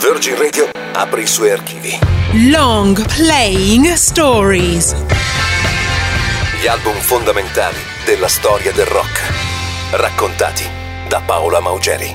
Virgin 0.00 0.38
Radio 0.38 0.70
apre 0.94 1.20
i 1.20 1.26
suoi 1.26 1.50
archivi. 1.50 1.98
Long 2.48 3.04
Playing 3.16 3.92
Stories. 3.92 4.94
Gli 6.58 6.66
album 6.66 6.94
fondamentali 6.94 7.76
della 8.06 8.26
storia 8.26 8.72
del 8.72 8.86
rock. 8.86 9.20
Raccontati 9.90 10.64
da 11.06 11.20
Paola 11.20 11.60
Maugeri. 11.60 12.14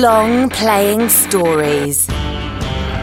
Long 0.00 0.52
Playing 0.52 1.06
Stories. 1.06 2.06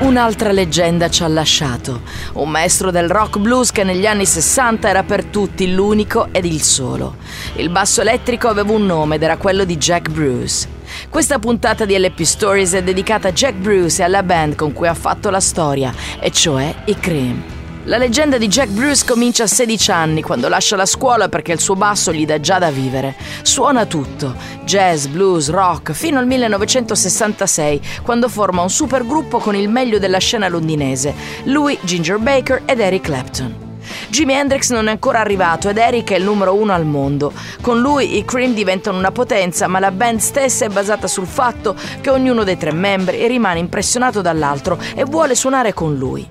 Un'altra 0.00 0.52
leggenda 0.52 1.08
ci 1.08 1.22
ha 1.22 1.28
lasciato. 1.28 2.02
Un 2.34 2.50
maestro 2.50 2.90
del 2.90 3.08
rock 3.08 3.38
blues 3.38 3.72
che 3.72 3.84
negli 3.84 4.04
anni 4.04 4.26
60 4.26 4.86
era 4.86 5.02
per 5.02 5.24
tutti 5.24 5.72
l'unico 5.72 6.28
ed 6.30 6.44
il 6.44 6.60
solo. 6.60 7.16
Il 7.56 7.70
basso 7.70 8.02
elettrico 8.02 8.48
aveva 8.48 8.72
un 8.72 8.84
nome 8.84 9.14
ed 9.14 9.22
era 9.22 9.38
quello 9.38 9.64
di 9.64 9.78
Jack 9.78 10.10
Bruce. 10.10 10.80
Questa 11.08 11.38
puntata 11.38 11.84
di 11.84 11.98
LP 11.98 12.22
Stories 12.22 12.72
è 12.72 12.82
dedicata 12.82 13.28
a 13.28 13.32
Jack 13.32 13.54
Bruce 13.54 14.00
e 14.00 14.04
alla 14.04 14.22
band 14.22 14.54
con 14.54 14.72
cui 14.72 14.88
ha 14.88 14.94
fatto 14.94 15.30
la 15.30 15.40
storia, 15.40 15.92
e 16.20 16.30
cioè 16.30 16.74
i 16.86 16.96
Cream. 16.98 17.42
La 17.86 17.98
leggenda 17.98 18.38
di 18.38 18.46
Jack 18.46 18.68
Bruce 18.68 19.04
comincia 19.04 19.42
a 19.42 19.48
16 19.48 19.90
anni, 19.90 20.22
quando 20.22 20.48
lascia 20.48 20.76
la 20.76 20.86
scuola 20.86 21.28
perché 21.28 21.50
il 21.50 21.58
suo 21.58 21.74
basso 21.74 22.12
gli 22.12 22.24
dà 22.24 22.38
già 22.38 22.60
da 22.60 22.70
vivere. 22.70 23.16
Suona 23.42 23.86
tutto, 23.86 24.36
jazz, 24.64 25.06
blues, 25.06 25.50
rock, 25.50 25.90
fino 25.90 26.20
al 26.20 26.26
1966, 26.26 27.80
quando 28.02 28.28
forma 28.28 28.62
un 28.62 28.70
supergruppo 28.70 29.38
con 29.38 29.56
il 29.56 29.68
meglio 29.68 29.98
della 29.98 30.18
scena 30.18 30.46
londinese, 30.46 31.12
lui, 31.44 31.76
Ginger 31.82 32.18
Baker 32.18 32.62
ed 32.66 32.78
Eric 32.78 33.02
Clapton. 33.02 33.71
Jimi 34.08 34.34
Hendrix 34.34 34.70
non 34.70 34.88
è 34.88 34.90
ancora 34.90 35.20
arrivato 35.20 35.68
ed 35.68 35.78
Eric 35.78 36.12
è 36.12 36.16
il 36.16 36.24
numero 36.24 36.54
uno 36.54 36.72
al 36.72 36.84
mondo. 36.84 37.32
Con 37.60 37.80
lui 37.80 38.16
i 38.18 38.24
Cream 38.24 38.54
diventano 38.54 38.98
una 38.98 39.12
potenza, 39.12 39.66
ma 39.66 39.78
la 39.78 39.90
band 39.90 40.18
stessa 40.18 40.64
è 40.64 40.68
basata 40.68 41.06
sul 41.06 41.26
fatto 41.26 41.74
che 42.00 42.10
ognuno 42.10 42.44
dei 42.44 42.56
tre 42.56 42.72
membri 42.72 43.26
rimane 43.26 43.58
impressionato 43.58 44.20
dall'altro 44.20 44.78
e 44.94 45.04
vuole 45.04 45.34
suonare 45.34 45.72
con 45.72 45.94
lui. 45.94 46.28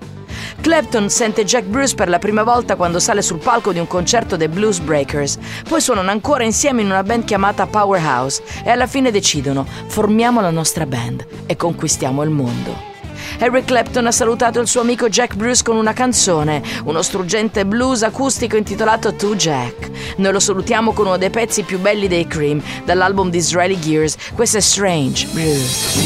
Clapton 0.62 1.10
sente 1.10 1.44
Jack 1.44 1.66
Bruce 1.66 1.96
per 1.96 2.08
la 2.08 2.20
prima 2.20 2.44
volta 2.44 2.76
quando 2.76 3.00
sale 3.00 3.24
sul 3.24 3.40
palco 3.40 3.74
di 3.74 3.80
un 3.80 3.88
concerto 3.88 4.38
dei 4.38 4.48
Blues 4.48 4.80
Breakers, 4.80 5.40
poi 5.68 5.82
suonano 5.82 6.12
ancora 6.12 6.44
insieme 6.44 6.82
in 6.82 6.88
una 6.88 7.04
band 7.04 7.24
chiamata 7.24 7.66
Powerhouse 7.66 8.44
e 8.64 8.70
alla 8.70 8.88
fine 8.88 9.10
decidono 9.10 9.66
formiamo 9.88 10.40
la 10.40 10.52
nostra 10.52 10.86
band 10.86 11.26
e 11.48 11.56
conquistiamo 11.56 12.22
il 12.22 12.30
mondo. 12.30 12.91
Eric 13.40 13.66
Clapton 13.66 14.08
ha 14.08 14.12
salutato 14.12 14.60
il 14.60 14.68
suo 14.68 14.82
amico 14.82 15.10
Jack 15.10 15.36
Bruce 15.36 15.64
con 15.64 15.76
una 15.76 15.94
canzone, 15.94 16.62
uno 16.86 17.02
struggente 17.02 17.66
blues 17.66 18.04
acustico 18.04 18.58
intitolato 18.58 19.14
To 19.14 19.36
Jack. 19.36 19.90
Noi 20.18 20.32
lo 20.32 20.40
salutiamo 20.40 20.94
con 20.94 21.06
uno 21.08 21.18
dei 21.18 21.30
pezzi 21.30 21.64
più 21.64 21.80
belli 21.80 22.08
dei 22.08 22.28
Cream, 22.28 22.62
dall'album 22.86 23.30
Disraeli 23.30 23.80
Gears. 23.80 24.16
Questo 24.36 24.58
è 24.58 24.62
Strange 24.62 25.28
Blues. 25.32 26.00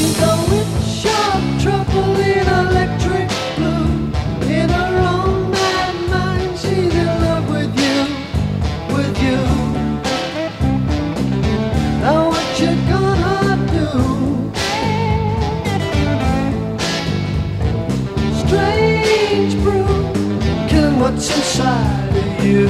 What's 21.16 21.30
inside 21.36 22.18
of 22.18 22.46
you. 22.46 22.70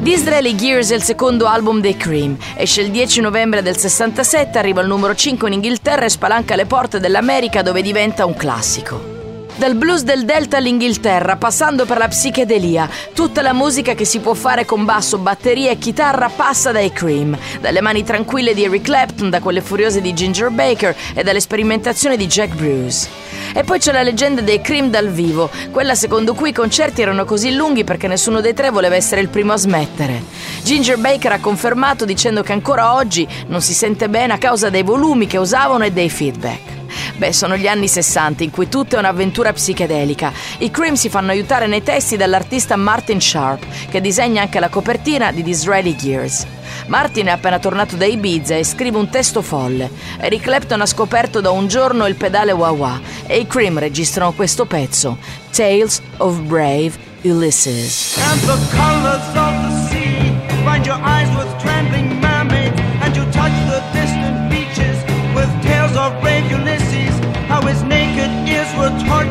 Disraeli 0.00 0.54
Gears 0.54 0.90
è 0.90 0.94
il 0.94 1.02
secondo 1.02 1.46
album 1.46 1.80
dei 1.80 1.96
Cream. 1.96 2.36
Esce 2.56 2.80
il 2.80 2.90
10 2.90 3.20
novembre 3.20 3.60
del 3.62 3.76
67, 3.76 4.58
arriva 4.58 4.80
al 4.80 4.86
numero 4.86 5.14
5 5.14 5.48
in 5.48 5.54
Inghilterra 5.54 6.04
e 6.04 6.08
spalanca 6.08 6.54
le 6.54 6.64
porte 6.64 7.00
dell'America 7.00 7.62
dove 7.62 7.82
diventa 7.82 8.24
un 8.24 8.34
classico. 8.34 9.15
Dal 9.56 9.74
blues 9.74 10.02
del 10.02 10.26
Delta 10.26 10.58
all'Inghilterra, 10.58 11.36
passando 11.36 11.86
per 11.86 11.96
la 11.96 12.08
psichedelia, 12.08 12.90
tutta 13.14 13.40
la 13.40 13.54
musica 13.54 13.94
che 13.94 14.04
si 14.04 14.18
può 14.18 14.34
fare 14.34 14.66
con 14.66 14.84
basso, 14.84 15.16
batteria 15.16 15.70
e 15.70 15.78
chitarra 15.78 16.28
passa 16.28 16.72
dai 16.72 16.92
Cream, 16.92 17.34
dalle 17.62 17.80
mani 17.80 18.04
tranquille 18.04 18.52
di 18.52 18.64
Eric 18.64 18.82
Clapton, 18.82 19.30
da 19.30 19.40
quelle 19.40 19.62
furiose 19.62 20.02
di 20.02 20.12
Ginger 20.12 20.50
Baker 20.50 20.94
e 21.14 21.22
dalle 21.22 21.40
sperimentazioni 21.40 22.18
di 22.18 22.26
Jack 22.26 22.54
Bruce. 22.54 23.08
E 23.54 23.64
poi 23.64 23.78
c'è 23.78 23.92
la 23.92 24.02
leggenda 24.02 24.42
dei 24.42 24.60
Cream 24.60 24.90
dal 24.90 25.08
vivo, 25.08 25.48
quella 25.70 25.94
secondo 25.94 26.34
cui 26.34 26.50
i 26.50 26.52
concerti 26.52 27.00
erano 27.00 27.24
così 27.24 27.54
lunghi 27.54 27.82
perché 27.82 28.08
nessuno 28.08 28.42
dei 28.42 28.52
tre 28.52 28.68
voleva 28.68 28.94
essere 28.94 29.22
il 29.22 29.28
primo 29.28 29.54
a 29.54 29.56
smettere. 29.56 30.22
Ginger 30.64 30.98
Baker 30.98 31.32
ha 31.32 31.40
confermato 31.40 32.04
dicendo 32.04 32.42
che 32.42 32.52
ancora 32.52 32.92
oggi 32.92 33.26
non 33.46 33.62
si 33.62 33.72
sente 33.72 34.10
bene 34.10 34.34
a 34.34 34.38
causa 34.38 34.68
dei 34.68 34.82
volumi 34.82 35.26
che 35.26 35.38
usavano 35.38 35.84
e 35.84 35.92
dei 35.92 36.10
feedback. 36.10 36.74
Beh, 37.16 37.32
sono 37.32 37.56
gli 37.56 37.66
anni 37.66 37.88
60 37.88 38.44
in 38.44 38.50
cui 38.50 38.68
tutto 38.68 38.96
è 38.96 38.98
un'avventura 38.98 39.52
psichedelica. 39.52 40.32
I 40.58 40.70
Cream 40.70 40.94
si 40.94 41.08
fanno 41.08 41.30
aiutare 41.30 41.66
nei 41.66 41.82
testi 41.82 42.18
dall'artista 42.18 42.76
Martin 42.76 43.20
Sharp, 43.20 43.64
che 43.88 44.02
disegna 44.02 44.42
anche 44.42 44.60
la 44.60 44.68
copertina 44.68 45.32
di 45.32 45.42
Disraeli 45.42 45.96
Gears. 45.96 46.46
Martin 46.88 47.26
è 47.26 47.30
appena 47.30 47.58
tornato 47.58 47.96
da 47.96 48.04
Ibiza 48.04 48.54
e 48.54 48.64
scrive 48.64 48.98
un 48.98 49.08
testo 49.08 49.40
folle. 49.40 49.90
Eric 50.20 50.42
Clapton 50.42 50.82
ha 50.82 50.86
scoperto 50.86 51.40
da 51.40 51.50
un 51.50 51.68
giorno 51.68 52.06
il 52.06 52.16
pedale 52.16 52.52
wah 52.52 52.70
wah 52.70 53.00
e 53.26 53.38
i 53.38 53.46
Cream 53.46 53.78
registrano 53.78 54.32
questo 54.32 54.66
pezzo, 54.66 55.16
Tales 55.50 56.02
of 56.18 56.38
Brave 56.40 56.92
Ulysses. 57.22 58.18
And 58.18 58.40
the 58.42 58.58
colors 58.76 59.26
of 59.34 59.54
the 59.62 59.88
sea 59.88 60.34
find 60.64 60.84
your 60.84 61.00
eyes 61.02 61.25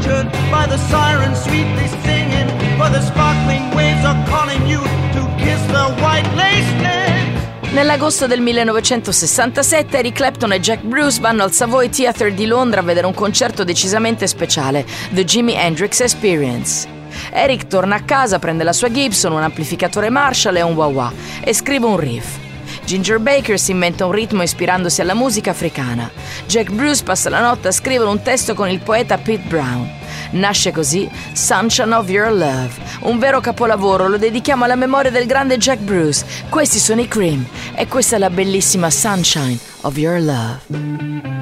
tortured 0.06 0.32
by 0.52 0.66
the 0.68 0.78
sirens 0.90 1.42
sweetly 1.42 1.88
singing, 2.04 2.48
for 2.78 2.90
the 2.90 3.02
sparkling 3.02 3.74
waves 3.76 4.04
are 4.06 4.18
calling 4.28 4.66
you 4.68 4.82
to 5.14 5.28
kiss 5.38 5.60
the 5.68 5.94
white 6.02 6.28
lace 6.36 6.72
net. 6.82 7.72
Nell'agosto 7.72 8.26
del 8.28 8.40
1967 8.40 9.98
Eric 9.98 10.16
Clapton 10.16 10.54
e 10.54 10.60
Jack 10.60 10.82
Bruce 10.84 11.20
vanno 11.20 11.44
al 11.44 11.52
Savoy 11.52 11.90
Theatre 11.90 12.34
di 12.34 12.46
Londra 12.46 12.80
a 12.80 12.84
vedere 12.84 13.06
un 13.06 13.14
concerto 13.14 13.64
decisamente 13.64 14.28
speciale, 14.28 14.86
The 15.12 15.26
Jimi 15.26 15.56
Hendrix 15.56 16.00
Experience. 16.00 16.88
Eric 17.32 17.68
torna 17.68 17.96
a 17.96 18.04
casa, 18.04 18.40
prende 18.40 18.64
la 18.64 18.74
sua 18.74 18.90
Gibson, 18.90 19.34
un 19.34 19.42
amplificatore 19.42 20.10
Marshall 20.10 20.56
e 20.56 20.62
un 20.62 20.74
wah 20.74 20.88
wah 20.88 21.12
e 21.44 21.54
scrive 21.54 21.86
un 21.86 21.98
riff. 21.98 22.45
Ginger 22.86 23.20
Baker 23.20 23.60
si 23.60 23.72
inventa 23.72 24.06
un 24.06 24.12
ritmo 24.12 24.44
ispirandosi 24.44 25.02
alla 25.02 25.14
musica 25.14 25.52
africana. 25.52 26.10
Jack 26.46 26.72
Bruce 26.72 27.04
passa 27.04 27.30
la 27.30 27.42
notte 27.42 27.68
a 27.70 27.72
scrivere 27.72 28.10
un 28.10 28.22
testo 28.22 28.54
con 28.54 28.70
il 28.70 28.80
poeta 28.80 29.18
Pete 29.18 29.48
Brown. 29.48 29.90
Nasce 30.32 30.72
così 30.72 31.10
Sunshine 31.34 31.94
of 31.94 32.10
Your 32.10 32.32
Love, 32.32 32.72
un 33.02 33.20
vero 33.20 33.40
capolavoro, 33.40 34.08
lo 34.08 34.18
dedichiamo 34.18 34.64
alla 34.64 34.76
memoria 34.76 35.12
del 35.12 35.26
grande 35.26 35.58
Jack 35.58 35.80
Bruce. 35.80 36.26
Questi 36.50 36.80
sono 36.80 37.02
i 37.02 37.08
Cream 37.08 37.46
e 37.74 37.88
questa 37.88 38.18
è 38.18 38.20
la 38.20 38.30
bellissima 38.30 38.90
Sunshine 38.90 39.58
of 39.82 39.98
Your 39.98 40.20
Love. 40.20 41.35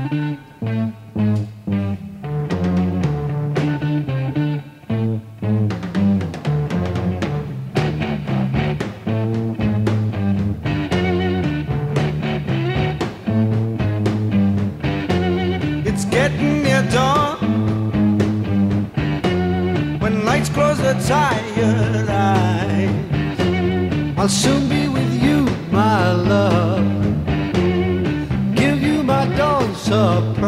Tired 21.08 22.10
eyes. 22.10 22.90
I'll 24.18 24.30
soon 24.30 24.70
be 24.70 24.88
with 24.88 25.12
you, 25.22 25.46
my 25.72 26.14
love. 26.14 26.86
Give 28.56 28.82
you 28.82 29.04
my 29.04 29.26
dawn 29.36 29.76
surprise. 29.76 30.43